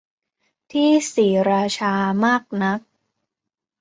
[0.71, 1.93] ที่ศรีราชา
[2.25, 2.79] มากนัก